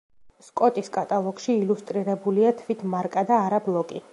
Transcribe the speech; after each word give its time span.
სკოტის 0.45 0.87
კატალოგში 0.95 1.57
ილუსტრირებულია 1.65 2.55
თვით 2.63 2.83
მარკა 2.95 3.25
და 3.33 3.39
არა 3.45 3.63
ბლოკი. 3.69 4.07